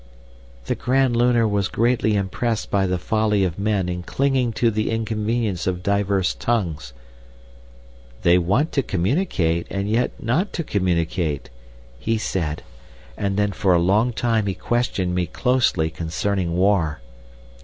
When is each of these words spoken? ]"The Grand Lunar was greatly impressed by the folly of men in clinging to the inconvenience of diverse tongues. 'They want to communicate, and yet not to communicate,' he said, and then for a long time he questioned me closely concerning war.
]"The 0.65 0.73
Grand 0.73 1.15
Lunar 1.15 1.47
was 1.47 1.67
greatly 1.67 2.15
impressed 2.15 2.71
by 2.71 2.87
the 2.87 2.97
folly 2.97 3.43
of 3.43 3.59
men 3.59 3.87
in 3.87 4.01
clinging 4.01 4.51
to 4.53 4.71
the 4.71 4.89
inconvenience 4.89 5.67
of 5.67 5.83
diverse 5.83 6.33
tongues. 6.33 6.93
'They 8.23 8.39
want 8.39 8.71
to 8.71 8.81
communicate, 8.81 9.67
and 9.69 9.87
yet 9.87 10.09
not 10.19 10.53
to 10.53 10.63
communicate,' 10.63 11.51
he 11.99 12.17
said, 12.17 12.63
and 13.15 13.37
then 13.37 13.51
for 13.51 13.75
a 13.75 13.79
long 13.79 14.11
time 14.11 14.47
he 14.47 14.55
questioned 14.55 15.13
me 15.13 15.27
closely 15.27 15.91
concerning 15.91 16.57
war. 16.57 16.99